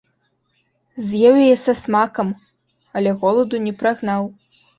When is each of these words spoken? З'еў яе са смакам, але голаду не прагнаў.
З'еў 1.09 1.35
яе 1.45 1.57
са 1.65 1.73
смакам, 1.83 2.33
але 2.99 3.15
голаду 3.21 3.55
не 3.69 3.73
прагнаў. 3.85 4.23